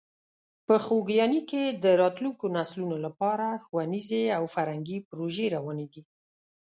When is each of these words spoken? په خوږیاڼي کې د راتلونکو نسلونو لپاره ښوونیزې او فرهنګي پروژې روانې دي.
په 0.67 0.75
خوږیاڼي 0.85 1.41
کې 1.49 1.63
د 1.83 1.85
راتلونکو 2.01 2.45
نسلونو 2.57 2.97
لپاره 3.05 3.45
ښوونیزې 3.65 4.23
او 4.37 4.43
فرهنګي 4.55 4.97
پروژې 5.09 5.45
روانې 5.55 5.87
دي. 5.93 6.03